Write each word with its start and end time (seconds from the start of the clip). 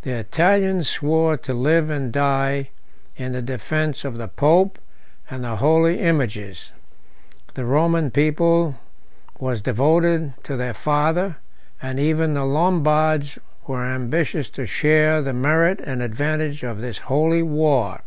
The 0.00 0.12
Italians 0.12 0.88
swore 0.88 1.36
to 1.36 1.52
live 1.52 1.90
and 1.90 2.10
die 2.10 2.70
in 3.18 3.32
the 3.32 3.42
defence 3.42 4.02
of 4.02 4.16
the 4.16 4.26
pope 4.28 4.78
and 5.28 5.44
the 5.44 5.56
holy 5.56 6.00
images; 6.00 6.72
the 7.52 7.66
Roman 7.66 8.10
people 8.10 8.76
was 9.38 9.60
devoted 9.60 10.32
to 10.44 10.56
their 10.56 10.72
father, 10.72 11.36
and 11.82 12.00
even 12.00 12.32
the 12.32 12.46
Lombards 12.46 13.38
were 13.66 13.84
ambitious 13.84 14.48
to 14.48 14.64
share 14.64 15.20
the 15.20 15.34
merit 15.34 15.82
and 15.84 16.00
advantage 16.02 16.62
of 16.62 16.80
this 16.80 17.00
holy 17.00 17.42
war. 17.42 18.00